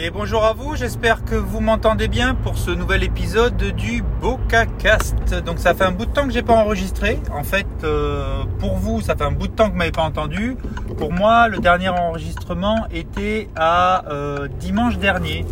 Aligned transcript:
Et 0.00 0.10
bonjour 0.10 0.44
à 0.44 0.52
vous, 0.52 0.76
j'espère 0.76 1.24
que 1.24 1.34
vous 1.34 1.58
m'entendez 1.58 2.06
bien 2.06 2.36
pour 2.36 2.56
ce 2.56 2.70
nouvel 2.70 3.02
épisode 3.02 3.56
du 3.56 4.04
BocaCast. 4.20 5.42
Donc 5.44 5.58
ça 5.58 5.74
fait 5.74 5.82
un 5.82 5.90
bout 5.90 6.06
de 6.06 6.12
temps 6.12 6.24
que 6.24 6.32
j'ai 6.32 6.44
pas 6.44 6.54
enregistré. 6.54 7.18
En 7.34 7.42
fait, 7.42 7.66
euh, 7.82 8.44
pour 8.60 8.76
vous, 8.76 9.00
ça 9.00 9.16
fait 9.16 9.24
un 9.24 9.32
bout 9.32 9.48
de 9.48 9.52
temps 9.52 9.66
que 9.66 9.72
vous 9.72 9.76
m'avez 9.76 9.90
pas 9.90 10.04
entendu. 10.04 10.56
Pour 10.96 11.12
moi, 11.12 11.48
le 11.48 11.58
dernier 11.58 11.88
enregistrement 11.88 12.86
était 12.92 13.48
à 13.56 14.04
euh, 14.08 14.46
dimanche 14.60 14.98
dernier. 14.98 15.44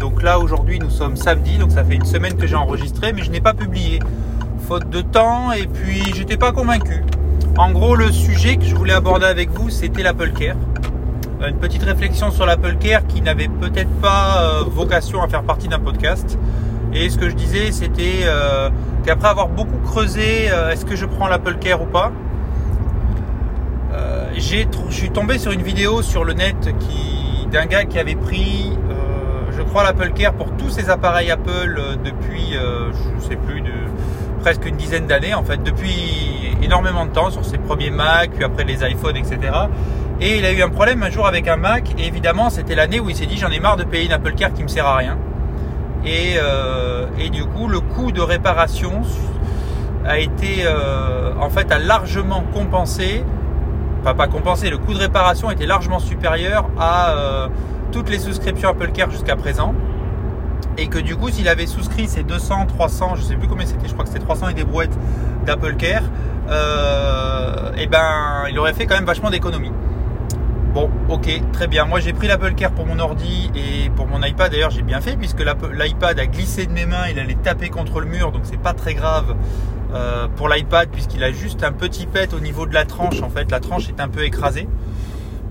Donc 0.00 0.20
là, 0.24 0.40
aujourd'hui, 0.40 0.80
nous 0.80 0.90
sommes 0.90 1.14
samedi, 1.14 1.58
donc 1.58 1.70
ça 1.70 1.84
fait 1.84 1.94
une 1.94 2.04
semaine 2.04 2.36
que 2.36 2.48
j'ai 2.48 2.56
enregistré, 2.56 3.12
mais 3.12 3.22
je 3.22 3.30
n'ai 3.30 3.40
pas 3.40 3.54
publié. 3.54 4.00
Faute 4.66 4.90
de 4.90 5.02
temps, 5.02 5.52
et 5.52 5.68
puis 5.68 6.12
j'étais 6.12 6.36
pas 6.36 6.50
convaincu. 6.50 7.04
En 7.56 7.70
gros, 7.70 7.94
le 7.94 8.10
sujet 8.10 8.56
que 8.56 8.64
je 8.64 8.74
voulais 8.74 8.94
aborder 8.94 9.26
avec 9.26 9.50
vous, 9.50 9.70
c'était 9.70 10.02
l'Apple 10.02 10.32
Care 10.32 10.56
une 11.48 11.56
petite 11.56 11.82
réflexion 11.82 12.30
sur 12.30 12.46
l'Apple 12.46 12.76
Care 12.76 13.06
qui 13.06 13.20
n'avait 13.20 13.48
peut-être 13.48 13.90
pas 14.00 14.42
euh, 14.42 14.64
vocation 14.66 15.22
à 15.22 15.28
faire 15.28 15.42
partie 15.42 15.68
d'un 15.68 15.78
podcast. 15.78 16.38
Et 16.94 17.08
ce 17.10 17.18
que 17.18 17.28
je 17.28 17.34
disais, 17.34 17.72
c'était 17.72 18.22
euh, 18.24 18.68
qu'après 19.04 19.28
avoir 19.28 19.48
beaucoup 19.48 19.78
creusé, 19.84 20.50
euh, 20.50 20.70
est-ce 20.70 20.84
que 20.84 20.94
je 20.94 21.06
prends 21.06 21.28
l'Apple 21.28 21.56
Care 21.56 21.82
ou 21.82 21.86
pas 21.86 22.12
Je 24.34 24.66
suis 24.90 25.10
tombé 25.10 25.38
sur 25.38 25.52
une 25.52 25.62
vidéo 25.62 26.02
sur 26.02 26.24
le 26.24 26.32
net 26.32 26.56
d'un 27.50 27.66
gars 27.66 27.84
qui 27.84 27.98
avait 27.98 28.14
pris, 28.14 28.72
je 29.56 29.62
crois, 29.62 29.82
l'Apple 29.84 30.10
Care 30.14 30.32
pour 30.32 30.50
tous 30.56 30.70
ses 30.70 30.90
appareils 30.90 31.30
Apple 31.30 31.98
depuis, 32.04 32.54
je 32.54 33.14
ne 33.14 33.20
sais 33.20 33.36
plus, 33.36 33.62
presque 34.40 34.64
une 34.66 34.76
dizaine 34.76 35.06
d'années, 35.06 35.34
en 35.34 35.44
fait, 35.44 35.62
depuis 35.62 36.56
énormément 36.62 37.04
de 37.04 37.10
temps, 37.10 37.30
sur 37.30 37.44
ses 37.44 37.58
premiers 37.58 37.90
Mac, 37.90 38.30
puis 38.30 38.44
après 38.44 38.64
les 38.64 38.82
iPhones, 38.84 39.16
etc. 39.16 39.52
Et 40.20 40.38
il 40.38 40.44
a 40.44 40.52
eu 40.52 40.62
un 40.62 40.68
problème 40.68 41.02
un 41.02 41.10
jour 41.10 41.26
avec 41.26 41.48
un 41.48 41.56
Mac. 41.56 41.94
Et 41.98 42.06
évidemment, 42.06 42.50
c'était 42.50 42.74
l'année 42.74 43.00
où 43.00 43.10
il 43.10 43.16
s'est 43.16 43.26
dit 43.26 43.36
j'en 43.36 43.50
ai 43.50 43.60
marre 43.60 43.76
de 43.76 43.84
payer 43.84 44.06
une 44.06 44.12
Apple 44.12 44.34
Care 44.34 44.52
qui 44.52 44.62
me 44.62 44.68
sert 44.68 44.86
à 44.86 44.96
rien. 44.96 45.18
Et, 46.04 46.34
euh, 46.36 47.06
du 47.32 47.44
coup, 47.44 47.68
le 47.68 47.80
coût 47.80 48.12
de 48.12 48.20
réparation 48.20 49.02
a 50.04 50.18
été, 50.18 50.64
euh, 50.64 51.32
en 51.40 51.48
fait, 51.48 51.70
a 51.70 51.78
largement 51.78 52.42
compensé. 52.52 53.24
Enfin, 54.00 54.14
pas 54.14 54.26
compensé. 54.26 54.68
Le 54.68 54.78
coût 54.78 54.94
de 54.94 54.98
réparation 54.98 55.50
était 55.50 55.66
largement 55.66 56.00
supérieur 56.00 56.68
à 56.78 57.10
euh, 57.10 57.48
toutes 57.92 58.10
les 58.10 58.18
souscriptions 58.18 58.70
Apple 58.70 58.90
Care 58.92 59.10
jusqu'à 59.10 59.36
présent. 59.36 59.74
Et 60.76 60.88
que 60.88 60.98
du 60.98 61.16
coup, 61.16 61.28
s'il 61.28 61.48
avait 61.48 61.66
souscrit 61.66 62.08
ces 62.08 62.22
200, 62.22 62.66
300, 62.66 63.14
je 63.16 63.22
sais 63.22 63.36
plus 63.36 63.46
combien 63.46 63.66
c'était, 63.66 63.86
je 63.86 63.92
crois 63.92 64.04
que 64.04 64.10
c'était 64.10 64.24
300 64.24 64.48
et 64.48 64.54
des 64.54 64.64
brouettes 64.64 64.96
d'Apple 65.44 65.74
Care, 65.74 66.02
et 66.48 67.82
eh 67.82 67.86
ben, 67.86 68.44
il 68.50 68.58
aurait 68.58 68.72
fait 68.72 68.86
quand 68.86 68.94
même 68.94 69.04
vachement 69.04 69.30
d'économies. 69.30 69.72
Bon, 70.74 70.88
ok, 71.10 71.28
très 71.52 71.66
bien. 71.66 71.84
Moi, 71.84 72.00
j'ai 72.00 72.14
pris 72.14 72.28
l'Apple 72.28 72.54
Care 72.54 72.70
pour 72.70 72.86
mon 72.86 72.98
ordi 72.98 73.50
et 73.54 73.90
pour 73.90 74.06
mon 74.06 74.22
iPad. 74.22 74.50
D'ailleurs, 74.50 74.70
j'ai 74.70 74.80
bien 74.80 75.02
fait 75.02 75.16
puisque 75.16 75.40
l'iPad 75.40 76.18
a 76.18 76.26
glissé 76.26 76.64
de 76.64 76.72
mes 76.72 76.86
mains. 76.86 77.08
Il 77.10 77.18
allait 77.18 77.34
taper 77.34 77.68
contre 77.68 78.00
le 78.00 78.06
mur, 78.06 78.32
donc 78.32 78.42
c'est 78.44 78.60
pas 78.60 78.72
très 78.72 78.94
grave 78.94 79.36
euh, 79.94 80.28
pour 80.34 80.48
l'iPad 80.48 80.88
puisqu'il 80.88 81.22
a 81.24 81.30
juste 81.30 81.62
un 81.62 81.72
petit 81.72 82.06
pet 82.06 82.32
au 82.32 82.40
niveau 82.40 82.64
de 82.64 82.72
la 82.72 82.86
tranche. 82.86 83.20
En 83.20 83.28
fait, 83.28 83.50
la 83.50 83.60
tranche 83.60 83.90
est 83.90 84.00
un 84.00 84.08
peu 84.08 84.24
écrasée, 84.24 84.66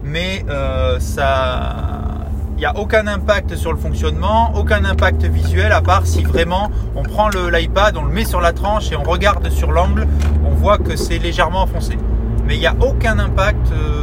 mais 0.04 0.44
euh, 0.50 1.00
ça, 1.00 2.26
il 2.56 2.60
n'y 2.62 2.66
a 2.66 2.76
aucun 2.76 3.06
impact 3.06 3.56
sur 3.56 3.72
le 3.72 3.78
fonctionnement, 3.78 4.52
aucun 4.56 4.84
impact 4.86 5.24
visuel 5.26 5.72
à 5.72 5.82
part 5.82 6.08
si 6.08 6.24
vraiment 6.24 6.72
on 6.96 7.04
prend 7.04 7.30
l'iPad, 7.30 7.96
on 7.96 8.06
le 8.06 8.12
met 8.12 8.26
sur 8.26 8.42
la 8.42 8.54
tranche 8.54 8.92
et 8.92 8.96
on 8.96 9.04
regarde 9.04 9.48
sur 9.52 9.72
l'angle, 9.72 10.08
on 10.44 10.50
voit 10.56 10.80
que 10.80 10.96
c'est 10.96 11.20
légèrement 11.20 11.62
enfoncé. 11.62 11.96
Mais 12.48 12.56
il 12.56 12.60
n'y 12.60 12.68
a 12.68 12.76
aucun 12.82 13.20
impact, 13.20 13.72
euh, 13.72 14.01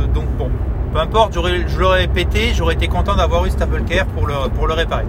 peu 0.92 0.98
importe, 0.98 1.34
je 1.34 1.78
l'aurais 1.78 2.06
pété, 2.06 2.53
j'aurais 2.55 2.75
été 2.75 2.89
content 2.89 3.17
d'avoir 3.17 3.44
eu 3.44 3.50
cet 3.50 3.62
Apple 3.62 3.83
Care 3.83 4.06
pour 4.06 4.27
le, 4.27 4.72
réparer. 4.72 5.05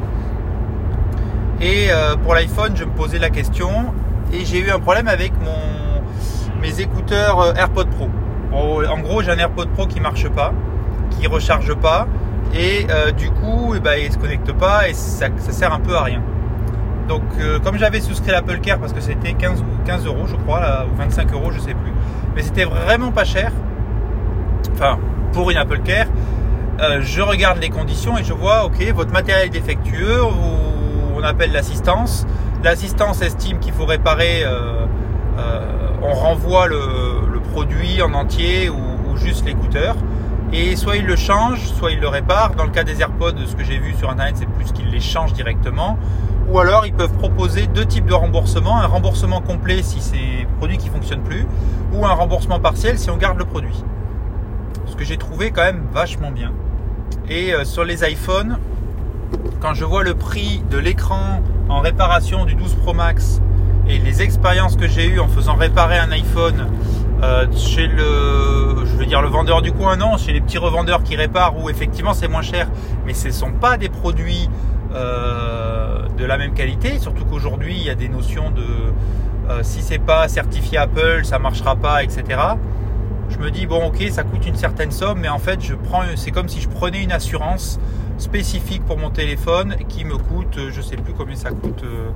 Et 1.61 1.88
euh, 1.89 2.16
pour 2.16 2.33
l'iPhone, 2.33 2.73
je 2.75 2.83
me 2.83 2.91
posais 2.91 3.19
la 3.19 3.30
question 3.30 3.69
et 4.33 4.45
j'ai 4.45 4.59
eu 4.59 4.72
un 4.72 4.80
problème 4.80 5.07
avec 5.07 5.33
mes 6.62 6.79
écouteurs 6.81 7.39
euh, 7.39 7.53
AirPod 7.53 7.89
Pro. 7.89 8.09
En, 8.51 9.00
gros, 9.00 9.22
j'ai 9.22 9.31
un 9.31 9.38
AirPod 9.38 9.69
Pro 9.69 9.85
qui 9.85 10.00
marche 10.00 10.28
pas, 10.29 10.53
qui 11.12 11.28
recharge 11.28 11.73
pas 11.75 12.07
et 12.53 12.88
euh, 12.89 13.12
du 13.12 13.29
coup, 13.29 13.73
eh 13.75 13.79
ben, 13.79 13.95
il 13.95 14.12
se 14.12 14.18
connecte 14.18 14.51
pas 14.53 14.89
et 14.89 14.94
ça, 14.94 15.28
sert 15.38 15.73
un 15.73 15.79
peu 15.79 15.95
à 15.95 16.03
rien. 16.03 16.22
Donc, 17.07 17.23
comme 17.63 17.79
j'avais 17.79 18.01
souscrit 18.01 18.29
l'Apple 18.29 18.59
Care 18.59 18.78
parce 18.78 18.94
que 18.94 19.01
c'était 19.01 19.34
15, 19.34 19.63
15 19.85 20.06
euros, 20.06 20.28
je 20.28 20.35
crois, 20.35 20.85
ou 20.91 20.95
25 20.95 21.34
euros, 21.34 21.50
je 21.51 21.59
sais 21.59 21.73
plus, 21.73 21.91
mais 22.35 22.44
c'était 22.44 22.66
vraiment 22.66 23.12
pas 23.12 23.25
cher. 23.25 23.51
Enfin, 24.73 25.00
pour 25.31 25.51
une 25.51 25.57
Apple 25.57 25.79
Care, 25.79 26.07
euh, 26.81 27.01
je 27.01 27.22
regarde 27.22 27.59
les 27.59 27.69
conditions 27.69 28.17
et 28.17 28.23
je 28.23 28.34
vois, 28.34 28.63
ok, 28.66 28.81
votre 28.95 29.12
matériel 29.12 29.47
est 29.47 29.50
défectueux, 29.50 30.22
on 31.16 31.22
appelle 31.23 31.51
l'assistance. 31.51 32.25
L'assistance 32.63 33.22
estime 33.22 33.59
qu'il 33.59 33.73
faut 33.73 33.85
réparer, 33.85 34.44
euh, 34.44 34.85
euh, 35.38 35.62
on 36.01 36.13
renvoie 36.13 36.68
le, 36.68 37.39
produit 37.51 38.00
en 38.03 38.13
entier 38.13 38.69
ou, 38.69 39.18
juste 39.18 39.44
l'écouteur. 39.45 39.95
Et 40.53 40.75
soit 40.75 40.97
il 40.97 41.06
le 41.06 41.16
change, 41.16 41.59
soit 41.66 41.91
il 41.91 42.00
le 42.00 42.07
répare. 42.07 42.56
Dans 42.56 42.63
le 42.63 42.69
cas 42.69 42.84
des 42.84 43.01
AirPods, 43.01 43.34
ce 43.45 43.56
que 43.56 43.63
j'ai 43.63 43.79
vu 43.79 43.94
sur 43.95 44.09
Internet, 44.09 44.35
c'est 44.38 44.47
plus 44.47 44.72
qu'ils 44.72 44.89
les 44.89 45.00
changent 45.00 45.34
directement. 45.34 45.97
Ou 46.50 46.59
alors 46.59 46.85
ils 46.85 46.94
peuvent 46.94 47.13
proposer 47.18 47.68
deux 47.68 47.85
types 47.85 48.06
de 48.06 48.13
remboursement. 48.13 48.78
Un 48.78 48.88
remboursement 48.88 49.41
complet 49.41 49.81
si 49.81 50.00
c'est 50.00 50.47
produit 50.59 50.78
qui 50.78 50.88
ne 50.88 50.94
fonctionne 50.94 51.22
plus, 51.22 51.45
ou 51.94 52.06
un 52.06 52.13
remboursement 52.13 52.59
partiel 52.59 52.97
si 52.97 53.09
on 53.09 53.18
garde 53.18 53.38
le 53.39 53.45
produit 53.45 53.84
que 55.00 55.06
j'ai 55.06 55.18
trouvé 55.18 55.52
quand 55.52 55.64
même 55.64 55.86
vachement 55.94 56.30
bien. 56.30 56.52
Et 57.30 57.54
euh, 57.54 57.64
sur 57.64 57.86
les 57.86 58.04
iPhones, 58.04 58.58
quand 59.62 59.74
je 59.74 59.86
vois 59.86 60.04
le 60.04 60.14
prix 60.14 60.62
de 60.70 60.78
l'écran 60.78 61.42
en 61.70 61.80
réparation 61.80 62.44
du 62.44 62.56
12 62.56 62.76
Pro 62.76 62.94
Max 62.94 63.42
et 63.88 63.98
les 63.98 64.22
expériences 64.22 64.76
que 64.76 64.90
j'ai 64.90 65.08
eues 65.08 65.22
en 65.22 65.30
faisant 65.30 65.56
réparer 65.56 65.98
un 65.98 66.12
iPhone 66.12 66.68
euh, 67.24 67.48
chez 67.56 67.88
le, 67.88 68.84
je 68.84 68.98
veux 68.98 69.06
dire 69.06 69.22
le 69.22 69.30
vendeur 69.30 69.62
du 69.62 69.72
coin, 69.72 69.96
non, 69.96 70.18
chez 70.18 70.34
les 70.34 70.42
petits 70.42 70.58
revendeurs 70.58 71.02
qui 71.02 71.16
réparent 71.16 71.58
où 71.58 71.70
effectivement 71.70 72.14
c'est 72.14 72.28
moins 72.28 72.42
cher, 72.42 72.68
mais 73.06 73.14
ce 73.14 73.28
ne 73.28 73.34
sont 73.34 73.52
pas 73.54 73.78
des 73.78 73.90
produits 73.90 74.50
euh, 74.94 76.02
de 76.18 76.26
la 76.26 76.38
même 76.38 76.54
qualité, 76.54 77.00
surtout 77.00 77.24
qu'aujourd'hui 77.24 77.76
il 77.78 77.84
y 77.86 77.90
a 77.90 77.96
des 77.96 78.10
notions 78.10 78.52
de 78.52 78.66
si 79.64 79.81
c'est 79.81 79.98
pas 79.98 80.28
certifié 80.28 80.78
Apple, 80.78 81.22
ça 81.24 81.40
marchera 81.40 81.76
pas, 81.76 82.04
etc 82.04 82.38
je 83.29 83.38
me 83.38 83.51
dis 83.51 83.66
bon 83.66 83.88
ok 83.88 84.03
ça 84.09 84.23
coûte 84.23 84.45
une 84.45 84.56
certaine 84.56 84.91
somme 84.91 85.19
mais 85.19 85.29
en 85.29 85.40
fait 85.40 85.62
je 85.62 85.75
prends 85.75 86.01
c'est 86.16 86.31
comme 86.31 86.50
si 86.50 86.62
je 86.62 86.69
prenais 86.69 87.03
une 87.03 87.12
assurance 87.12 87.79
spécifique 88.17 88.84
pour 88.85 88.97
mon 88.97 89.09
téléphone 89.09 89.75
qui 89.88 90.03
me 90.03 90.17
coûte 90.17 90.57
euh, 90.57 90.72
je 90.72 90.81
sais 90.81 90.97
plus 90.97 91.13
combien 91.13 91.35
ça 91.35 91.51
coûte 91.51 91.84
euh, 91.84 92.09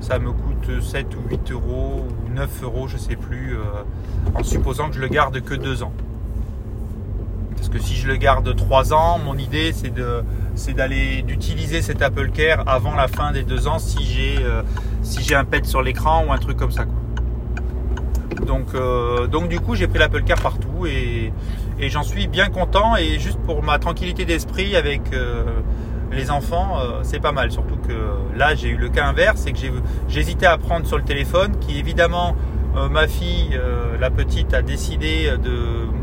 ça 0.00 0.18
me 0.18 0.32
coûte 0.32 0.82
7 0.82 1.14
ou 1.16 1.28
8 1.28 1.52
euros 1.52 2.06
ou 2.26 2.34
9 2.34 2.62
euros 2.62 2.88
je 2.88 2.96
sais 2.96 3.16
plus 3.16 3.56
euh, 3.56 3.62
en 4.34 4.42
supposant 4.42 4.88
que 4.88 4.96
je 4.96 5.00
le 5.00 5.08
garde 5.08 5.40
que 5.40 5.54
2 5.54 5.82
ans. 5.82 5.92
Parce 7.56 7.68
que 7.68 7.78
si 7.80 7.96
je 7.96 8.06
le 8.06 8.16
garde 8.16 8.54
3 8.54 8.92
ans 8.92 9.18
mon 9.18 9.36
idée 9.36 9.72
c'est 9.72 9.92
de 9.92 10.22
c'est 10.54 10.72
d'aller 10.72 11.22
d'utiliser 11.22 11.82
cet 11.82 12.02
Apple 12.02 12.30
Care 12.30 12.64
avant 12.66 12.94
la 12.94 13.06
fin 13.06 13.32
des 13.32 13.42
2 13.42 13.68
ans 13.68 13.78
si 13.78 14.04
j'ai 14.04 15.34
un 15.34 15.44
pet 15.44 15.64
sur 15.66 15.82
l'écran 15.82 16.24
ou 16.26 16.32
un 16.32 16.38
truc 16.38 16.56
comme 16.56 16.72
ça 16.72 16.84
donc, 18.48 18.74
euh, 18.74 19.26
donc 19.26 19.48
du 19.48 19.60
coup, 19.60 19.76
j'ai 19.76 19.86
pris 19.86 19.98
l'Apple 19.98 20.22
Car 20.22 20.40
partout 20.40 20.86
et, 20.86 21.32
j'en 21.80 22.02
suis 22.02 22.26
bien 22.26 22.48
content. 22.48 22.96
Et 22.96 23.20
juste 23.20 23.38
pour 23.38 23.62
ma 23.62 23.78
tranquillité 23.78 24.24
d'esprit 24.24 24.74
avec 24.74 25.02
euh, 25.12 25.44
les 26.10 26.30
enfants, 26.30 26.78
euh, 26.80 27.00
c'est 27.02 27.20
pas 27.20 27.30
mal. 27.30 27.52
Surtout 27.52 27.76
que 27.76 28.36
là, 28.36 28.54
j'ai 28.54 28.70
eu 28.70 28.76
le 28.76 28.88
cas 28.88 29.06
inverse, 29.06 29.42
c'est 29.44 29.52
que 29.52 30.18
hésité 30.18 30.46
à 30.46 30.56
prendre 30.56 30.86
sur 30.86 30.96
le 30.96 31.04
téléphone, 31.04 31.56
qui 31.60 31.78
évidemment, 31.78 32.34
ma 32.90 33.06
fille, 33.08 33.58
la 34.00 34.10
petite, 34.10 34.54
a 34.54 34.62
décidé 34.62 35.32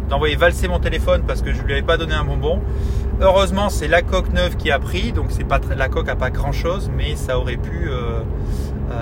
d'envoyer 0.10 0.36
valser 0.36 0.68
mon 0.68 0.80
téléphone 0.80 1.24
parce 1.26 1.42
que 1.42 1.54
je 1.54 1.62
lui 1.62 1.74
avais 1.74 1.82
pas 1.82 1.98
donné 1.98 2.14
un 2.14 2.26
bonbon. 2.26 2.62
Heureusement, 3.22 3.70
c'est 3.70 3.88
la 3.88 4.02
coque 4.02 4.32
neuve 4.34 4.58
qui 4.58 4.72
a 4.72 4.80
pris, 4.80 5.14
donc 5.14 5.28
c'est 5.30 5.46
pas 5.46 5.60
la 5.76 5.88
coque 5.88 6.10
a 6.10 6.18
pas 6.18 6.32
grand 6.32 6.52
chose, 6.52 6.92
mais 6.96 7.16
ça 7.16 7.40
aurait 7.40 7.56
pu 7.56 7.90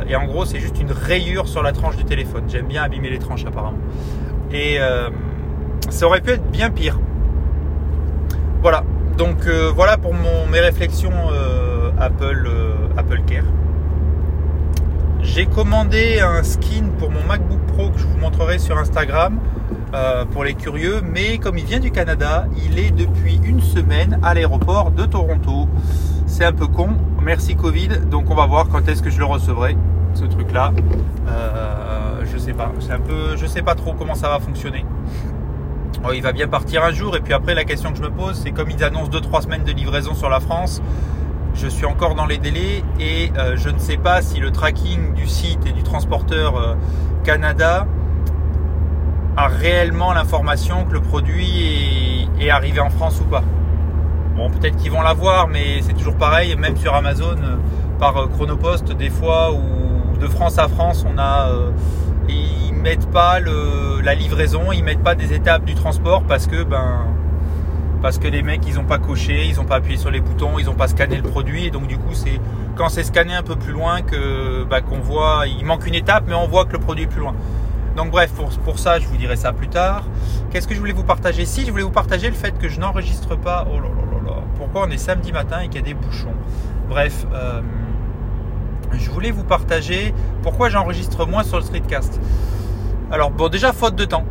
et 0.07 0.15
en 0.15 0.25
gros, 0.25 0.45
c'est 0.45 0.59
juste 0.59 0.79
une 0.79 0.91
rayure 0.91 1.47
sur 1.47 1.63
la 1.63 1.71
tranche 1.71 1.95
du 1.95 2.05
téléphone. 2.05 2.43
J'aime 2.47 2.67
bien 2.67 2.83
abîmer 2.83 3.09
les 3.09 3.19
tranches 3.19 3.45
apparemment. 3.45 3.77
Et 4.51 4.77
euh, 4.79 5.09
ça 5.89 6.05
aurait 6.05 6.21
pu 6.21 6.31
être 6.31 6.49
bien 6.51 6.69
pire. 6.69 6.99
Voilà. 8.61 8.83
Donc 9.17 9.45
euh, 9.45 9.71
voilà 9.73 9.97
pour 9.97 10.13
mes 10.13 10.59
réflexions 10.59 11.13
Apple, 11.99 12.49
Apple 12.97 13.21
Care. 13.27 13.43
J'ai 15.21 15.45
commandé 15.45 16.19
un 16.19 16.43
skin 16.43 16.85
pour 16.97 17.09
mon 17.11 17.23
MacBook 17.23 17.59
Pro 17.67 17.89
que 17.89 17.99
je 17.99 18.05
vous 18.05 18.17
montrerai 18.17 18.59
sur 18.59 18.77
Instagram 18.77 19.39
pour 20.31 20.43
les 20.43 20.55
curieux, 20.55 21.01
mais 21.03 21.37
comme 21.37 21.57
il 21.57 21.65
vient 21.65 21.79
du 21.79 21.91
Canada, 21.91 22.47
il 22.65 22.79
est 22.79 22.89
depuis 22.91 23.39
une 23.43 23.61
semaine 23.61 24.19
à 24.23 24.33
l'aéroport 24.33 24.89
de 24.91 25.05
Toronto. 25.05 25.67
C'est 26.25 26.45
un 26.45 26.51
peu 26.51 26.65
con, 26.65 26.97
merci 27.23 27.55
Covid, 27.55 28.01
donc 28.09 28.29
on 28.29 28.35
va 28.35 28.45
voir 28.45 28.67
quand 28.69 28.87
est-ce 28.87 29.01
que 29.01 29.09
je 29.09 29.19
le 29.19 29.25
recevrai, 29.25 29.77
ce 30.13 30.25
truc-là. 30.25 30.73
Euh, 31.27 32.23
je 32.31 32.37
sais 32.37 32.53
pas, 32.53 32.71
c'est 32.79 32.91
un 32.91 32.99
peu, 32.99 33.35
je 33.37 33.45
sais 33.45 33.61
pas 33.61 33.75
trop 33.75 33.93
comment 33.93 34.15
ça 34.15 34.29
va 34.29 34.39
fonctionner. 34.39 34.85
il 36.13 36.21
va 36.21 36.33
bien 36.33 36.47
partir 36.47 36.83
un 36.83 36.91
jour, 36.91 37.15
et 37.15 37.21
puis 37.21 37.33
après 37.33 37.55
la 37.55 37.63
question 37.63 37.91
que 37.91 37.97
je 37.97 38.03
me 38.03 38.11
pose, 38.11 38.39
c'est 38.43 38.51
comme 38.51 38.69
ils 38.69 38.83
annoncent 38.83 39.09
2-3 39.09 39.43
semaines 39.43 39.63
de 39.63 39.71
livraison 39.71 40.13
sur 40.13 40.29
la 40.29 40.39
France, 40.39 40.81
je 41.55 41.67
suis 41.67 41.85
encore 41.85 42.15
dans 42.15 42.25
les 42.25 42.37
délais 42.37 42.83
et 42.99 43.31
euh, 43.37 43.55
je 43.55 43.69
ne 43.69 43.77
sais 43.77 43.97
pas 43.97 44.21
si 44.21 44.39
le 44.39 44.51
tracking 44.51 45.13
du 45.13 45.27
site 45.27 45.65
et 45.65 45.71
du 45.71 45.83
transporteur 45.83 46.57
euh, 46.57 46.75
Canada 47.23 47.85
a 49.37 49.47
réellement 49.47 50.13
l'information 50.13 50.83
que 50.85 50.93
le 50.93 51.01
produit 51.01 52.27
est, 52.39 52.49
arrivé 52.49 52.79
en 52.79 52.89
France 52.89 53.19
ou 53.21 53.25
pas. 53.25 53.43
Bon, 54.43 54.49
peut-être 54.49 54.75
qu'ils 54.75 54.91
vont 54.91 55.01
l'avoir, 55.01 55.47
mais 55.47 55.81
c'est 55.83 55.93
toujours 55.93 56.17
pareil, 56.17 56.53
même 56.57 56.75
sur 56.75 56.93
Amazon, 56.93 57.37
euh, 57.41 57.55
par 57.97 58.27
Chronopost, 58.27 58.91
des 58.91 59.09
fois, 59.09 59.53
ou 59.53 60.17
de 60.17 60.27
France 60.27 60.57
à 60.57 60.67
France, 60.67 61.05
on 61.09 61.17
a. 61.17 61.49
ils 62.27 62.73
mettent 62.73 63.09
pas 63.09 63.39
la 63.39 64.15
livraison, 64.15 64.73
ils 64.73 64.83
mettent 64.83 65.01
pas 65.01 65.15
des 65.15 65.31
étapes 65.31 65.63
du 65.63 65.75
transport 65.75 66.23
parce 66.23 66.47
que 66.47 66.61
ben 66.63 67.05
parce 68.01 68.17
que 68.17 68.27
les 68.27 68.41
mecs 68.43 68.67
ils 68.67 68.77
ont 68.79 68.83
pas 68.83 68.97
coché, 68.97 69.45
ils 69.47 69.61
ont 69.61 69.63
pas 69.63 69.75
appuyé 69.75 69.97
sur 69.97 70.11
les 70.11 70.19
boutons, 70.19 70.59
ils 70.59 70.69
ont 70.69 70.75
pas 70.75 70.89
scanné 70.89 71.15
le 71.15 71.23
produit 71.23 71.65
et 71.65 71.71
donc 71.71 71.87
du 71.87 71.97
coup 71.97 72.13
c'est 72.13 72.41
quand 72.75 72.89
c'est 72.89 73.03
scanné 73.03 73.33
un 73.33 73.43
peu 73.43 73.55
plus 73.55 73.71
loin 73.71 74.01
que 74.01 74.65
bah, 74.65 74.81
qu'on 74.81 74.99
voit, 74.99 75.45
il 75.47 75.65
manque 75.65 75.87
une 75.87 75.95
étape 75.95 76.25
mais 76.27 76.35
on 76.35 76.47
voit 76.47 76.65
que 76.65 76.73
le 76.73 76.79
produit 76.79 77.05
est 77.05 77.07
plus 77.07 77.21
loin. 77.21 77.33
Donc 77.95 78.11
bref, 78.11 78.33
pour, 78.33 78.49
pour 78.49 78.77
ça 78.77 78.99
je 78.99 79.07
vous 79.07 79.15
dirai 79.15 79.37
ça 79.37 79.53
plus 79.53 79.69
tard. 79.69 80.03
Qu'est-ce 80.51 80.67
que 80.67 80.75
je 80.75 80.79
voulais 80.79 80.91
vous 80.91 81.05
partager? 81.05 81.45
Si 81.45 81.65
je 81.65 81.71
voulais 81.71 81.83
vous 81.83 81.91
partager 81.91 82.27
le 82.27 82.35
fait 82.35 82.57
que 82.57 82.67
je 82.67 82.81
n'enregistre 82.81 83.37
pas. 83.37 83.65
Oh. 83.73 84.02
On 84.75 84.89
est 84.89 84.97
samedi 84.97 85.31
matin 85.31 85.59
et 85.59 85.67
qu'il 85.67 85.75
y 85.75 85.83
a 85.83 85.85
des 85.85 85.93
bouchons 85.93 86.33
Bref. 86.89 87.25
Euh, 87.33 87.61
je 88.93 89.09
voulais 89.09 89.31
vous 89.31 89.43
partager 89.43 90.13
pourquoi 90.43 90.69
j'enregistre 90.69 91.25
moins 91.25 91.43
sur 91.43 91.57
le 91.57 91.63
streetcast. 91.63 92.19
Alors 93.11 93.31
bon 93.31 93.49
déjà 93.49 93.73
faute 93.73 93.95
de 93.95 94.05
temps 94.05 94.25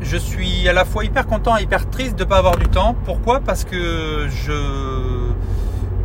je 0.00 0.16
suis 0.16 0.68
à 0.68 0.72
la 0.72 0.84
fois 0.84 1.04
hyper 1.04 1.26
content 1.26 1.56
et 1.56 1.62
hyper 1.62 1.88
triste 1.88 2.16
de 2.16 2.24
ne 2.24 2.28
pas 2.28 2.38
avoir 2.38 2.56
du 2.56 2.68
temps. 2.68 2.94
Pourquoi? 3.04 3.40
Parce 3.40 3.64
que 3.64 4.28
je 4.28 5.32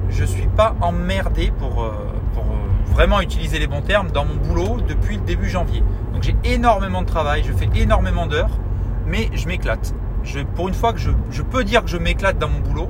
je 0.10 0.26
suis 0.26 0.48
pas 0.48 0.76
emmerdé 0.82 1.52
pour, 1.58 1.84
euh, 1.84 1.92
pour 2.34 2.44
euh, 2.44 2.94
vraiment 2.94 3.22
utiliser 3.22 3.60
les 3.60 3.68
bons 3.68 3.82
termes 3.82 4.12
dans 4.12 4.26
mon 4.26 4.36
boulot 4.36 4.78
depuis 4.88 5.16
le 5.16 5.22
début 5.22 5.50
janvier. 5.50 5.84
Donc 6.14 6.24
j'ai 6.24 6.36
énormément 6.44 7.02
de 7.02 7.08
travail, 7.08 7.44
je 7.46 7.54
fais 7.54 7.70
énormément 7.76 8.28
d'heures, 8.28 8.60
mais 9.08 9.30
je 9.34 9.48
m'éclate. 9.48 9.94
Je, 10.24 10.40
pour 10.40 10.68
une 10.68 10.74
fois 10.74 10.94
que 10.94 11.00
je, 11.00 11.12
je 11.32 11.42
peux 11.42 11.64
dire 11.64 11.84
que 11.84 11.90
je 11.90 11.98
m'éclate 11.98 12.38
dans 12.38 12.50
mon 12.50 12.60
boulot, 12.60 12.90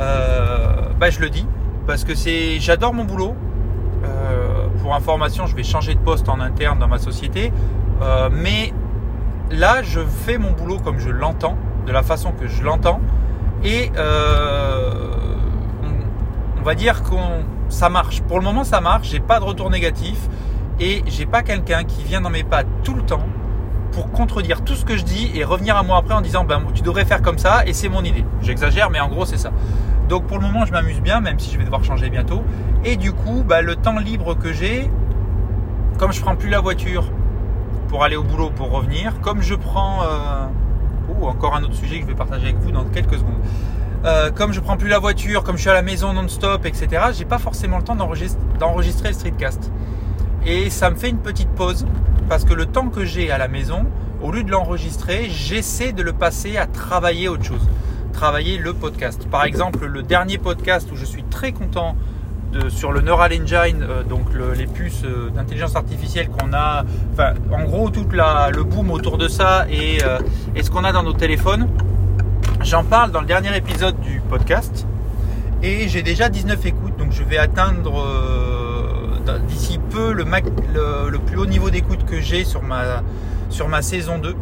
bah 0.00 1.10
je 1.10 1.20
le 1.20 1.30
dis 1.30 1.46
parce 1.86 2.04
que 2.04 2.14
c'est 2.14 2.58
j'adore 2.60 2.94
mon 2.94 3.04
boulot. 3.04 3.34
pour 4.82 4.94
information, 4.94 5.46
je 5.46 5.54
vais 5.54 5.62
changer 5.62 5.94
de 5.94 6.00
poste 6.00 6.28
en 6.28 6.40
interne 6.40 6.78
dans 6.78 6.88
ma 6.88 6.98
société, 6.98 7.52
mais 8.32 8.72
là, 9.50 9.82
je 9.82 10.00
fais 10.00 10.38
mon 10.38 10.52
boulot 10.52 10.78
comme 10.78 10.98
je 10.98 11.10
l'entends, 11.10 11.56
de 11.86 11.92
la 11.92 12.02
façon 12.02 12.32
que 12.32 12.46
je 12.46 12.62
l'entends, 12.62 13.00
et 13.64 13.90
euh, 13.96 15.12
on, 16.58 16.62
va 16.62 16.74
dire 16.74 17.02
que 17.02 17.14
ça 17.68 17.88
marche. 17.88 18.22
Pour 18.22 18.38
le 18.38 18.44
moment, 18.44 18.64
ça 18.64 18.80
marche. 18.80 19.08
J'ai 19.08 19.20
pas 19.20 19.38
de 19.38 19.44
retour 19.44 19.70
négatif 19.70 20.18
et 20.78 21.02
j'ai 21.06 21.26
pas 21.26 21.42
quelqu'un 21.42 21.84
qui 21.84 22.02
vient 22.02 22.20
dans 22.20 22.30
mes 22.30 22.42
pas 22.42 22.62
tout 22.84 22.94
le 22.94 23.02
temps 23.02 23.26
pour 23.92 24.10
contredire 24.12 24.62
tout 24.62 24.74
ce 24.74 24.84
que 24.84 24.96
je 24.96 25.02
dis 25.02 25.30
et 25.34 25.44
revenir 25.44 25.76
à 25.76 25.82
moi 25.82 25.98
après 25.98 26.14
en 26.14 26.20
disant 26.20 26.44
ben 26.44 26.62
tu 26.72 26.82
devrais 26.82 27.04
faire 27.04 27.22
comme 27.22 27.38
ça 27.38 27.66
et 27.66 27.74
c'est 27.74 27.88
mon 27.88 28.02
idée. 28.02 28.24
J'exagère, 28.40 28.88
mais 28.88 29.00
en 29.00 29.08
gros 29.08 29.26
c'est 29.26 29.36
ça. 29.36 29.50
Donc 30.10 30.26
pour 30.26 30.38
le 30.38 30.46
moment, 30.46 30.66
je 30.66 30.72
m'amuse 30.72 31.00
bien, 31.00 31.20
même 31.20 31.38
si 31.38 31.52
je 31.52 31.56
vais 31.56 31.62
devoir 31.62 31.84
changer 31.84 32.10
bientôt. 32.10 32.42
Et 32.84 32.96
du 32.96 33.12
coup, 33.12 33.44
bah, 33.46 33.62
le 33.62 33.76
temps 33.76 34.00
libre 34.00 34.34
que 34.34 34.52
j'ai, 34.52 34.90
comme 35.98 36.12
je 36.12 36.20
prends 36.20 36.34
plus 36.34 36.48
la 36.48 36.58
voiture 36.58 37.04
pour 37.88 38.02
aller 38.02 38.16
au 38.16 38.24
boulot, 38.24 38.50
pour 38.50 38.72
revenir. 38.72 39.20
Comme 39.20 39.40
je 39.40 39.54
prends... 39.54 40.02
Euh, 40.02 40.46
ou 41.08 41.26
encore 41.26 41.54
un 41.54 41.62
autre 41.62 41.74
sujet 41.74 41.96
que 41.96 42.02
je 42.02 42.06
vais 42.08 42.16
partager 42.16 42.46
avec 42.46 42.58
vous 42.58 42.72
dans 42.72 42.84
quelques 42.84 43.14
secondes. 43.14 43.38
Euh, 44.04 44.30
comme 44.32 44.52
je 44.52 44.58
prends 44.58 44.76
plus 44.76 44.88
la 44.88 44.98
voiture, 44.98 45.44
comme 45.44 45.56
je 45.56 45.60
suis 45.60 45.70
à 45.70 45.74
la 45.74 45.82
maison 45.82 46.12
non-stop, 46.12 46.66
etc., 46.66 46.88
j'ai 47.12 47.24
pas 47.24 47.38
forcément 47.38 47.78
le 47.78 47.84
temps 47.84 47.96
d'enregistrer 47.96 49.08
le 49.08 49.14
streetcast. 49.14 49.70
Et 50.44 50.70
ça 50.70 50.90
me 50.90 50.96
fait 50.96 51.10
une 51.10 51.18
petite 51.18 51.50
pause 51.50 51.86
parce 52.28 52.44
que 52.44 52.54
le 52.54 52.66
temps 52.66 52.88
que 52.88 53.04
j'ai 53.04 53.30
à 53.30 53.38
la 53.38 53.46
maison, 53.46 53.86
au 54.22 54.32
lieu 54.32 54.42
de 54.42 54.50
l'enregistrer, 54.50 55.28
j'essaie 55.28 55.92
de 55.92 56.02
le 56.02 56.12
passer 56.12 56.56
à 56.56 56.66
travailler 56.66 57.28
autre 57.28 57.44
chose, 57.44 57.68
travailler 58.12 58.58
le 58.58 58.72
podcast. 58.72 59.26
Par 59.30 59.44
exemple, 59.44 59.86
le 59.86 60.02
dernier 60.02 60.38
podcast 60.38 60.88
où 60.92 60.96
je 60.96 61.04
suis 61.04 61.24
très 61.24 61.52
content 61.52 61.96
sur 62.68 62.92
le 62.92 63.00
Neural 63.00 63.32
Engine, 63.32 63.84
euh, 63.88 64.02
donc 64.02 64.26
les 64.56 64.66
puces 64.66 65.04
euh, 65.04 65.30
d'intelligence 65.30 65.76
artificielle 65.76 66.28
qu'on 66.28 66.52
a, 66.52 66.84
enfin 67.12 67.34
en 67.52 67.64
gros 67.64 67.90
tout 67.90 68.06
le 68.10 68.62
boom 68.62 68.90
autour 68.90 69.18
de 69.18 69.28
ça 69.28 69.66
euh, 69.70 70.18
et, 70.54 70.62
ce 70.62 70.70
qu'on 70.70 70.84
a 70.84 70.92
dans 70.92 71.02
nos 71.02 71.12
téléphones. 71.12 71.68
J'en 72.62 72.84
parle 72.84 73.12
dans 73.12 73.20
le 73.20 73.26
dernier 73.26 73.56
épisode 73.56 73.98
du 74.00 74.20
podcast 74.20 74.86
et 75.62 75.88
j'ai 75.88 76.02
déjà 76.02 76.28
19 76.28 76.66
écoutes, 76.66 76.96
donc 76.96 77.12
je 77.12 77.22
vais 77.22 77.38
atteindre 77.38 78.04
d'ici 79.46 79.78
peu 79.90 80.12
le, 80.12 80.24
plus 81.18 81.38
haut 81.38 81.46
niveau 81.46 81.70
d'écoute 81.70 82.04
que 82.04 82.20
j'ai 82.20 82.44
sur 82.44 82.62
ma, 82.62 83.02
sur 83.48 83.68
ma 83.68 83.80
saison 83.80 84.18
2. 84.18 84.34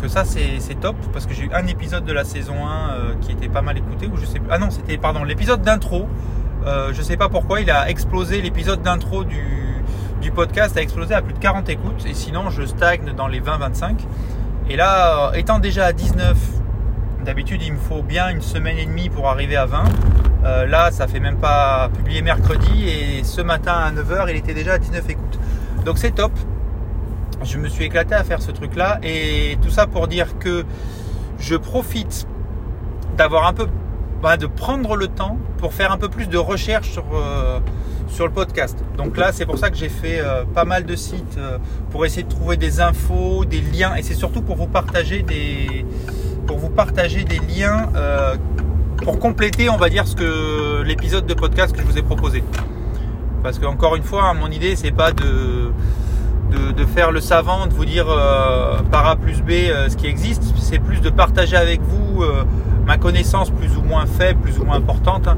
Donc 0.00 0.10
ça 0.10 0.24
c'est 0.24 0.80
top 0.80 0.96
parce 1.12 1.26
que 1.26 1.34
j'ai 1.34 1.44
eu 1.44 1.50
un 1.54 1.66
épisode 1.66 2.04
de 2.04 2.12
la 2.12 2.24
saison 2.24 2.66
1 2.66 3.16
qui 3.20 3.32
était 3.32 3.48
pas 3.48 3.62
mal 3.62 3.78
écouté 3.78 4.06
ou 4.06 4.16
je 4.16 4.26
sais 4.26 4.40
ah 4.50 4.58
non 4.58 4.70
c'était 4.70 4.98
pardon 4.98 5.24
l'épisode 5.24 5.62
d'intro 5.62 6.08
euh, 6.66 6.92
je 6.92 6.98
ne 6.98 7.04
sais 7.04 7.16
pas 7.16 7.28
pourquoi, 7.28 7.60
il 7.60 7.70
a 7.70 7.90
explosé 7.90 8.40
l'épisode 8.40 8.82
d'intro 8.82 9.24
du, 9.24 9.40
podcast 10.34 10.76
a 10.76 10.80
explosé 10.80 11.14
à 11.14 11.20
plus 11.20 11.34
de 11.34 11.38
40 11.38 11.68
écoutes 11.68 12.06
et 12.06 12.14
sinon 12.14 12.48
je 12.48 12.64
stagne 12.64 13.12
dans 13.14 13.28
les 13.28 13.40
20-25. 13.40 13.98
Et 14.70 14.76
là, 14.76 15.28
euh, 15.28 15.32
étant 15.34 15.58
déjà 15.58 15.84
à 15.84 15.92
19, 15.92 16.36
d'habitude 17.24 17.62
il 17.62 17.74
me 17.74 17.78
faut 17.78 18.02
bien 18.02 18.30
une 18.30 18.40
semaine 18.40 18.78
et 18.78 18.86
demie 18.86 19.10
pour 19.10 19.28
arriver 19.28 19.56
à 19.56 19.66
20. 19.66 19.84
Euh, 20.44 20.66
là, 20.66 20.90
ça 20.90 21.06
fait 21.06 21.20
même 21.20 21.36
pas 21.36 21.90
publier 21.94 22.22
mercredi 22.22 22.88
et 22.88 23.22
ce 23.22 23.42
matin 23.42 23.74
à 23.74 23.92
9h, 23.92 24.30
il 24.30 24.36
était 24.36 24.54
déjà 24.54 24.72
à 24.72 24.78
19 24.78 25.10
écoutes. 25.10 25.38
Donc 25.84 25.98
c'est 25.98 26.12
top. 26.12 26.32
Je 27.44 27.58
me 27.58 27.68
suis 27.68 27.84
éclaté 27.84 28.14
à 28.14 28.24
faire 28.24 28.40
ce 28.40 28.50
truc 28.50 28.74
là 28.74 28.98
et 29.02 29.58
tout 29.62 29.70
ça 29.70 29.86
pour 29.86 30.08
dire 30.08 30.38
que 30.38 30.64
je 31.38 31.56
profite 31.56 32.26
d'avoir 33.16 33.46
un 33.46 33.52
peu 33.52 33.66
bah, 34.22 34.38
de 34.38 34.46
prendre 34.46 34.96
le 34.96 35.08
temps 35.08 35.36
pour 35.58 35.74
faire 35.74 35.92
un 35.92 35.98
peu 35.98 36.08
plus 36.08 36.28
de 36.28 36.38
recherche 36.38 36.90
sur, 36.90 37.04
euh, 37.14 37.60
sur 38.08 38.26
le 38.26 38.32
podcast. 38.32 38.78
Donc 38.96 39.18
là, 39.18 39.32
c'est 39.32 39.44
pour 39.44 39.58
ça 39.58 39.68
que 39.68 39.76
j'ai 39.76 39.90
fait 39.90 40.18
euh, 40.18 40.44
pas 40.44 40.64
mal 40.64 40.84
de 40.86 40.96
sites 40.96 41.36
euh, 41.36 41.58
pour 41.90 42.06
essayer 42.06 42.22
de 42.22 42.30
trouver 42.30 42.56
des 42.56 42.80
infos, 42.80 43.44
des 43.44 43.60
liens, 43.60 43.94
et 43.96 44.02
c'est 44.02 44.14
surtout 44.14 44.40
pour 44.40 44.56
vous 44.56 44.66
partager 44.66 45.22
des, 45.22 45.84
pour 46.46 46.56
vous 46.56 46.70
partager 46.70 47.24
des 47.24 47.38
liens 47.38 47.90
pour 49.02 49.18
compléter, 49.18 49.68
on 49.68 49.76
va 49.76 49.90
dire, 49.90 50.06
ce 50.06 50.16
que 50.16 50.82
l'épisode 50.82 51.26
de 51.26 51.34
podcast 51.34 51.76
que 51.76 51.82
je 51.82 51.86
vous 51.86 51.98
ai 51.98 52.02
proposé. 52.02 52.42
Parce 53.42 53.58
que 53.58 53.66
encore 53.66 53.96
une 53.96 54.02
fois, 54.02 54.24
hein, 54.24 54.34
mon 54.34 54.50
idée, 54.50 54.74
c'est 54.76 54.92
pas 54.92 55.12
de, 55.12 55.72
de, 56.50 56.84
faire 56.84 57.10
le 57.10 57.20
savant, 57.20 57.66
de 57.66 57.72
vous 57.72 57.84
dire 57.84 58.06
par 58.90 59.06
A 59.06 59.16
plus 59.16 59.42
B 59.42 59.50
ce 59.88 59.96
qui 59.96 60.06
existe, 60.06 60.42
c'est 60.56 60.78
plus 60.78 61.00
de 61.00 61.10
partager 61.10 61.56
avec 61.56 61.80
vous 61.80 62.22
ma 62.86 62.98
connaissance 62.98 63.50
plus 63.50 63.76
ou 63.76 63.82
moins 63.82 64.06
faible, 64.06 64.40
plus 64.40 64.58
ou 64.58 64.64
moins 64.64 64.76
importante 64.76 65.28
hein, 65.28 65.36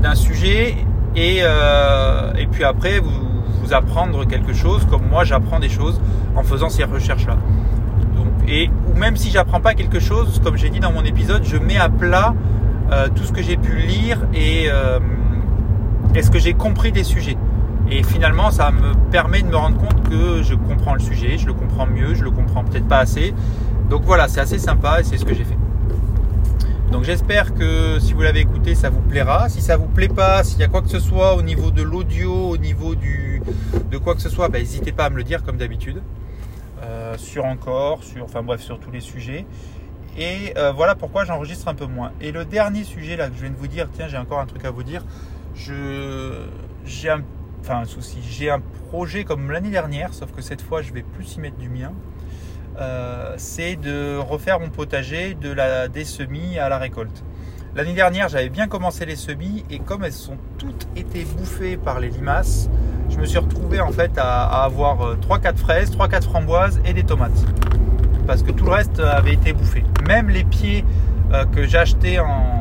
d'un 0.00 0.14
sujet 0.14 0.76
et, 1.16 1.38
euh, 1.40 2.32
puis 2.52 2.62
après 2.62 3.00
vous, 3.00 3.10
vous, 3.62 3.72
apprendre 3.72 4.26
quelque 4.26 4.52
chose 4.52 4.86
comme 4.88 5.08
moi 5.08 5.24
j'apprends 5.24 5.58
des 5.58 5.70
choses 5.70 6.00
en 6.36 6.42
faisant 6.42 6.68
ces 6.68 6.84
recherches 6.84 7.26
là. 7.26 7.36
Donc, 8.14 8.26
et 8.46 8.70
ou 8.88 8.98
même 8.98 9.16
si 9.16 9.30
j'apprends 9.30 9.60
pas 9.60 9.74
quelque 9.74 9.98
chose, 9.98 10.40
comme 10.44 10.58
j'ai 10.58 10.68
dit 10.68 10.78
dans 10.78 10.92
mon 10.92 11.04
épisode, 11.04 11.42
je 11.44 11.56
mets 11.56 11.78
à 11.78 11.88
plat 11.88 12.34
euh, 12.92 13.08
tout 13.14 13.24
ce 13.24 13.32
que 13.32 13.42
j'ai 13.42 13.56
pu 13.56 13.76
lire 13.76 14.18
et, 14.34 14.66
euh, 14.70 14.98
et 16.14 16.22
ce 16.22 16.30
que 16.30 16.38
j'ai 16.38 16.52
compris 16.52 16.92
des 16.92 17.04
sujets. 17.04 17.38
Et 17.90 18.02
finalement, 18.02 18.50
ça 18.50 18.70
me 18.70 18.94
permet 19.10 19.42
de 19.42 19.48
me 19.48 19.56
rendre 19.56 19.78
compte 19.78 20.08
que 20.08 20.42
je 20.42 20.54
comprends 20.54 20.94
le 20.94 21.00
sujet, 21.00 21.38
je 21.38 21.46
le 21.46 21.52
comprends 21.54 21.86
mieux, 21.86 22.14
je 22.14 22.24
le 22.24 22.30
comprends 22.30 22.64
peut-être 22.64 22.88
pas 22.88 22.98
assez. 22.98 23.32
Donc 23.88 24.02
voilà, 24.02 24.26
c'est 24.26 24.40
assez 24.40 24.58
sympa 24.58 25.00
et 25.00 25.04
c'est 25.04 25.18
ce 25.18 25.24
que 25.24 25.34
j'ai 25.34 25.44
fait. 25.44 25.56
Donc 26.90 27.04
j'espère 27.04 27.54
que 27.54 27.98
si 28.00 28.12
vous 28.12 28.22
l'avez 28.22 28.40
écouté, 28.40 28.74
ça 28.74 28.90
vous 28.90 29.00
plaira. 29.00 29.48
Si 29.48 29.60
ça 29.60 29.76
vous 29.76 29.86
plaît 29.86 30.08
pas, 30.08 30.42
s'il 30.42 30.60
y 30.60 30.64
a 30.64 30.68
quoi 30.68 30.82
que 30.82 30.88
ce 30.88 30.98
soit 30.98 31.34
au 31.34 31.42
niveau 31.42 31.70
de 31.70 31.82
l'audio, 31.82 32.32
au 32.50 32.56
niveau 32.56 32.94
du, 32.94 33.40
de 33.90 33.98
quoi 33.98 34.14
que 34.14 34.20
ce 34.20 34.28
soit, 34.28 34.48
bah, 34.48 34.58
n'hésitez 34.58 34.92
pas 34.92 35.04
à 35.04 35.10
me 35.10 35.16
le 35.16 35.24
dire 35.24 35.44
comme 35.44 35.56
d'habitude. 35.56 36.02
Euh, 36.82 37.16
sur 37.16 37.44
encore, 37.44 38.02
sur, 38.02 38.24
enfin 38.24 38.42
bref, 38.42 38.60
sur 38.60 38.80
tous 38.80 38.90
les 38.90 39.00
sujets. 39.00 39.46
Et 40.18 40.54
euh, 40.56 40.72
voilà 40.72 40.94
pourquoi 40.94 41.24
j'enregistre 41.24 41.68
un 41.68 41.74
peu 41.74 41.86
moins. 41.86 42.12
Et 42.20 42.32
le 42.32 42.44
dernier 42.44 42.84
sujet 42.84 43.16
là 43.16 43.28
que 43.28 43.34
je 43.34 43.42
viens 43.42 43.50
de 43.50 43.56
vous 43.56 43.68
dire, 43.68 43.88
tiens, 43.92 44.08
j'ai 44.08 44.18
encore 44.18 44.40
un 44.40 44.46
truc 44.46 44.64
à 44.64 44.70
vous 44.70 44.82
dire. 44.82 45.04
Je, 45.54 46.46
j'ai 46.84 47.10
un, 47.10 47.20
enfin 47.66 47.80
un 47.80 47.84
souci, 47.84 48.18
j'ai 48.22 48.48
un 48.48 48.60
projet 48.90 49.24
comme 49.24 49.50
l'année 49.50 49.70
dernière, 49.70 50.14
sauf 50.14 50.30
que 50.30 50.40
cette 50.40 50.62
fois 50.62 50.82
je 50.82 50.92
vais 50.92 51.02
plus 51.02 51.34
y 51.34 51.40
mettre 51.40 51.56
du 51.56 51.68
mien. 51.68 51.92
Euh, 52.78 53.34
c'est 53.38 53.74
de 53.76 54.18
refaire 54.18 54.60
mon 54.60 54.68
potager 54.68 55.34
de 55.34 55.50
la, 55.50 55.88
des 55.88 56.04
semis 56.04 56.58
à 56.58 56.68
la 56.68 56.78
récolte. 56.78 57.24
L'année 57.74 57.94
dernière, 57.94 58.28
j'avais 58.28 58.50
bien 58.50 58.68
commencé 58.68 59.04
les 59.04 59.16
semis 59.16 59.64
et 59.68 59.80
comme 59.80 60.04
elles 60.04 60.12
sont 60.12 60.36
toutes 60.58 60.86
été 60.94 61.24
bouffées 61.24 61.76
par 61.76 61.98
les 61.98 62.08
limaces, 62.08 62.70
je 63.10 63.16
me 63.16 63.24
suis 63.26 63.38
retrouvé 63.38 63.80
en 63.80 63.90
fait 63.90 64.12
à, 64.16 64.62
avoir 64.62 65.16
3-4 65.16 65.46
euh, 65.46 65.56
fraises, 65.56 65.90
3-4 65.90 66.22
framboises 66.22 66.80
et 66.84 66.92
des 66.92 67.04
tomates. 67.04 67.44
Parce 68.28 68.42
que 68.42 68.52
tout 68.52 68.64
le 68.64 68.72
reste 68.72 69.00
avait 69.00 69.34
été 69.34 69.52
bouffé. 69.52 69.84
Même 70.06 70.28
les 70.28 70.44
pieds 70.44 70.84
euh, 71.32 71.44
que 71.46 71.66
j'ai 71.66 71.78
achetés 71.78 72.20
en, 72.20 72.54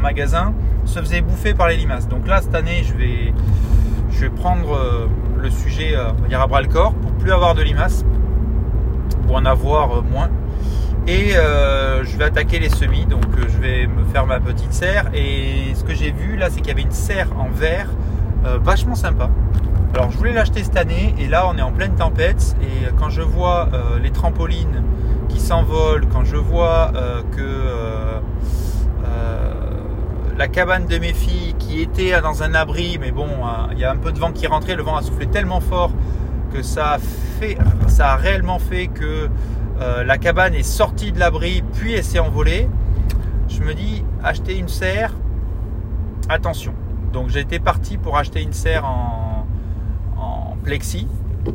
magasin 0.00 0.54
se 0.86 0.98
faisait 0.98 1.20
bouffer 1.20 1.52
par 1.52 1.68
les 1.68 1.76
limaces. 1.76 2.08
Donc 2.08 2.26
là, 2.26 2.40
cette 2.40 2.54
année, 2.54 2.84
je 2.84 2.94
vais, 2.94 3.34
je 4.10 4.20
vais 4.20 4.30
prendre 4.30 4.74
euh, 4.74 5.06
le 5.36 5.50
sujet 5.50 5.94
à 5.94 6.46
bras 6.46 6.62
le 6.62 6.68
corps 6.68 6.94
pour 6.94 7.12
plus 7.12 7.32
avoir 7.32 7.54
de 7.54 7.62
limaces, 7.62 8.04
pour 9.26 9.36
en 9.36 9.44
avoir 9.44 10.02
moins. 10.02 10.30
Et 11.06 11.30
je 11.32 12.16
vais 12.16 12.24
attaquer 12.24 12.60
les 12.60 12.68
semis, 12.68 13.04
donc 13.06 13.24
je 13.36 13.58
vais 13.58 13.86
me 13.86 14.04
faire 14.04 14.26
ma 14.26 14.38
petite 14.38 14.72
serre. 14.72 15.10
Et 15.12 15.74
ce 15.74 15.82
que 15.82 15.94
j'ai 15.94 16.12
vu 16.12 16.36
là, 16.36 16.50
c'est 16.50 16.60
qu'il 16.60 16.68
y 16.68 16.72
avait 16.72 16.82
une 16.82 16.92
serre 16.92 17.28
en 17.38 17.48
verre 17.48 17.88
vachement 18.62 18.94
sympa. 18.94 19.28
Alors 19.94 20.12
je 20.12 20.16
voulais 20.16 20.32
l'acheter 20.32 20.62
cette 20.62 20.76
année 20.76 21.14
et 21.18 21.26
là 21.26 21.48
on 21.48 21.58
est 21.58 21.62
en 21.62 21.72
pleine 21.72 21.96
tempête 21.96 22.54
et 22.62 22.86
quand 22.96 23.10
je 23.10 23.22
vois 23.22 23.68
euh, 23.74 23.98
les 23.98 24.10
trampolines 24.10 24.84
qui 25.28 25.40
s'envolent, 25.40 26.06
quand 26.12 26.24
je 26.24 26.36
vois 26.36 26.92
euh, 26.94 27.22
que 27.32 27.40
euh, 27.40 28.09
la 30.40 30.48
cabane 30.48 30.86
de 30.86 30.96
mes 30.96 31.12
filles 31.12 31.54
qui 31.58 31.82
était 31.82 32.18
dans 32.22 32.42
un 32.42 32.54
abri, 32.54 32.96
mais 32.98 33.10
bon, 33.10 33.28
il 33.72 33.78
y 33.78 33.84
a 33.84 33.92
un 33.92 33.98
peu 33.98 34.10
de 34.10 34.18
vent 34.18 34.32
qui 34.32 34.46
rentrait, 34.46 34.74
le 34.74 34.82
vent 34.82 34.96
a 34.96 35.02
soufflé 35.02 35.26
tellement 35.26 35.60
fort 35.60 35.90
que 36.50 36.62
ça 36.62 36.92
a, 36.92 36.98
fait, 36.98 37.58
ça 37.88 38.12
a 38.12 38.16
réellement 38.16 38.58
fait 38.58 38.86
que 38.86 39.28
la 39.78 40.16
cabane 40.16 40.54
est 40.54 40.62
sortie 40.62 41.12
de 41.12 41.18
l'abri 41.18 41.62
puis 41.74 41.92
elle 41.92 42.02
s'est 42.02 42.20
envolée. 42.20 42.70
Je 43.50 43.60
me 43.60 43.74
dis, 43.74 44.02
acheter 44.24 44.56
une 44.56 44.68
serre, 44.68 45.12
attention. 46.30 46.72
Donc 47.12 47.36
été 47.36 47.58
parti 47.58 47.98
pour 47.98 48.16
acheter 48.16 48.40
une 48.40 48.54
serre 48.54 48.86
en, 48.86 50.56
plexi 50.64 51.06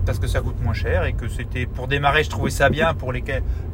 parce 0.06 0.20
que 0.20 0.28
ça 0.28 0.42
coûte 0.42 0.62
moins 0.64 0.74
cher 0.74 1.06
et 1.06 1.14
que 1.14 1.28
c'était 1.28 1.66
pour 1.66 1.88
démarrer 1.88 2.24
je 2.24 2.30
trouvais 2.30 2.50
ça 2.50 2.70
bien 2.70 2.94
pour 2.94 3.12
les, 3.12 3.24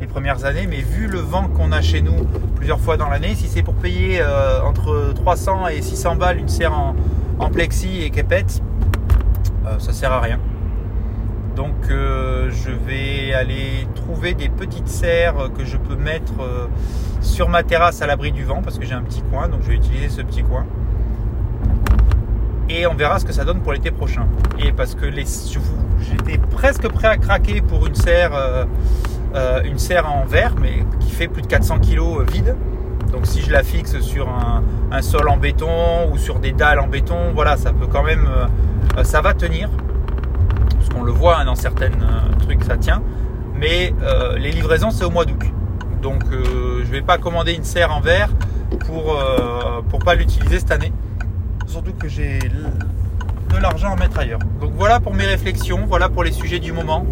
premières 0.09 0.45
années 0.45 0.67
mais 0.67 0.81
vu 0.81 1.07
le 1.07 1.19
vent 1.19 1.47
qu'on 1.47 1.71
a 1.71 1.81
chez 1.81 2.01
nous 2.01 2.25
plusieurs 2.55 2.79
fois 2.79 2.97
dans 2.97 3.09
l'année 3.09 3.35
si 3.35 3.47
c'est 3.47 3.63
pour 3.63 3.75
payer 3.75 4.19
euh, 4.21 4.61
entre 4.61 5.13
300 5.15 5.67
et 5.69 5.81
600 5.81 6.15
balles 6.15 6.37
une 6.37 6.49
serre 6.49 6.73
en, 6.73 7.49
plexi 7.49 8.03
et 8.03 8.23
pète 8.23 8.61
euh, 9.65 9.79
ça 9.79 9.93
sert 9.93 10.11
à 10.11 10.19
rien 10.19 10.39
donc 11.55 11.73
euh, 11.89 12.51
je 12.51 12.71
vais 12.71 13.33
aller 13.33 13.87
trouver 13.95 14.33
des 14.33 14.49
petites 14.49 14.87
serres 14.87 15.49
que 15.57 15.65
je 15.65 15.77
peux 15.77 15.95
mettre 15.95 16.33
sur 17.21 17.49
ma 17.49 17.63
terrasse 17.63 18.01
à 18.01 18.07
l'abri 18.07 18.31
du 18.31 18.43
vent 18.43 18.61
parce 18.61 18.77
que 18.77 18.85
j'ai 18.85 18.93
un 18.93 19.01
petit 19.01 19.21
coin 19.23 19.47
donc 19.47 19.61
je 19.63 19.69
vais 19.69 19.75
utiliser 19.75 20.09
ce 20.09 20.21
petit 20.21 20.43
coin 20.43 20.65
et 22.73 22.87
on 22.87 22.93
verra 22.93 23.19
ce 23.19 23.25
que 23.25 23.33
ça 23.33 23.43
donne 23.43 23.59
pour 23.59 23.73
l'été 23.73 23.91
prochain. 23.91 24.27
Et 24.57 24.71
parce 24.71 24.95
que 24.95 25.05
les, 25.05 25.25
j'étais 26.01 26.37
presque 26.37 26.87
prêt 26.89 27.07
à 27.07 27.17
craquer 27.17 27.61
pour 27.61 27.87
une 27.87 27.95
serre, 27.95 28.33
euh, 28.33 28.65
euh, 29.35 29.61
une 29.63 29.79
serre 29.79 30.11
en 30.11 30.25
verre, 30.25 30.55
mais 30.59 30.83
qui 30.99 31.11
fait 31.11 31.27
plus 31.27 31.41
de 31.41 31.47
400 31.47 31.79
kg 31.79 31.99
euh, 31.99 32.23
vide. 32.31 32.55
Donc 33.11 33.25
si 33.25 33.41
je 33.41 33.51
la 33.51 33.63
fixe 33.63 33.99
sur 33.99 34.29
un, 34.29 35.01
sol 35.01 35.27
en 35.29 35.37
béton 35.37 36.11
ou 36.11 36.17
sur 36.17 36.39
des 36.39 36.51
dalles 36.51 36.79
en 36.79 36.87
béton, 36.87 37.33
voilà, 37.33 37.57
ça 37.57 37.73
peut 37.73 37.87
quand 37.87 38.03
même, 38.03 38.29
ça 39.03 39.19
va 39.21 39.33
tenir. 39.33 39.69
Parce 40.77 40.89
qu'on 40.89 41.03
le 41.03 41.11
voit 41.11 41.39
hein, 41.39 41.45
dans 41.45 41.55
certains 41.55 41.89
trucs, 42.39 42.63
ça 42.63 42.77
tient. 42.77 43.01
Mais 43.53 43.93
les 44.37 44.51
livraisons, 44.51 44.91
c'est 44.91 45.03
au 45.03 45.09
mois 45.09 45.25
d'août. 45.25 45.43
Donc 46.01 46.23
je 46.31 46.89
vais 46.89 47.01
pas 47.01 47.17
commander 47.17 47.53
une 47.53 47.65
serre 47.65 47.93
en 47.93 47.99
verre 47.99 48.29
pour 48.85 49.17
pour 49.89 49.99
pas 49.99 50.15
l'utiliser 50.15 50.59
cette 50.59 50.71
année 50.71 50.93
surtout 51.71 51.93
que 51.93 52.09
j'ai 52.09 52.39
de 53.51 53.57
l'argent 53.57 53.93
à 53.93 53.95
mettre 53.95 54.19
ailleurs. 54.19 54.39
Donc 54.59 54.71
voilà 54.75 54.99
pour 54.99 55.13
mes 55.13 55.25
réflexions, 55.25 55.85
voilà 55.85 56.09
pour 56.09 56.23
les 56.23 56.31
sujets 56.31 56.59
du 56.59 56.71
moment. 56.71 57.05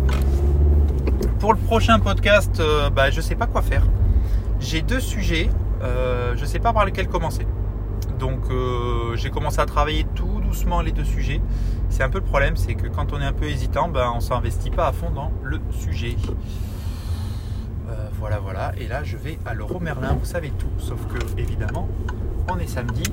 Pour 1.39 1.53
le 1.53 1.60
prochain 1.60 2.00
podcast, 2.00 2.60
euh, 2.60 2.89
bah, 2.89 3.12
je 3.12 3.17
ne 3.17 3.22
sais 3.22 3.36
pas 3.36 3.48
quoi 3.48 3.62
faire. 3.62 3.84
J'ai 4.60 4.81
deux 4.81 5.00
sujets, 5.00 5.50
euh, 5.81 6.36
je 6.36 6.41
ne 6.41 6.46
sais 6.46 6.60
pas 6.60 6.74
par 6.74 6.86
lesquels 6.86 7.08
commencer. 7.08 7.46
Donc 8.19 8.39
euh, 8.50 9.15
j'ai 9.15 9.29
commencé 9.29 9.60
à 9.60 9.65
travailler 9.65 10.05
tout 10.15 10.41
doucement 10.41 10.81
les 10.81 10.91
deux 10.91 11.05
sujets. 11.05 11.41
C'est 11.89 12.03
un 12.03 12.10
peu 12.10 12.19
le 12.19 12.25
problème, 12.25 12.55
c'est 12.55 12.75
que 12.75 12.88
quand 12.88 13.13
on 13.13 13.22
est 13.22 13.25
un 13.25 13.34
peu 13.34 13.46
hésitant, 13.46 13.88
ben, 13.88 14.12
on 14.15 14.19
s'investit 14.19 14.69
pas 14.69 14.88
à 14.88 14.91
fond 14.91 15.12
dans 15.12 15.31
le 15.43 15.60
sujet. 15.72 16.15
voilà, 18.19 18.39
voilà. 18.39 18.74
Et 18.77 18.88
là, 18.88 19.03
je 19.03 19.15
vais 19.15 19.39
à 19.46 19.53
l'Euro 19.53 19.79
Merlin. 19.79 20.17
Vous 20.19 20.25
savez 20.25 20.51
tout, 20.51 20.67
sauf 20.77 21.00
que 21.08 21.39
évidemment, 21.39 21.88
on 22.50 22.60
est 22.60 22.67
samedi 22.67 23.03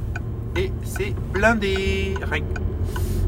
et 0.56 0.72
c'est 0.84 1.14
blindé. 1.32 2.14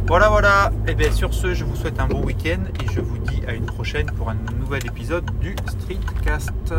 Voilà, 0.09 0.31
voilà. 0.31 0.73
Et 0.87 0.93
eh 0.93 0.95
bien 0.95 1.13
sur 1.13 1.35
ce, 1.35 1.53
je 1.53 1.67
vous 1.67 1.77
souhaite 1.77 2.01
un 2.01 2.07
bon 2.07 2.25
week-end 2.25 2.61
et 2.83 2.91
je 2.91 3.01
vous 3.03 3.19
dis 3.19 3.43
à 3.47 3.53
une 3.53 3.67
prochaine 3.67 4.07
pour 4.07 4.31
un 4.31 4.37
nouvel 4.59 4.87
épisode 4.87 5.31
du 5.39 5.55
Streetcast. 5.67 6.73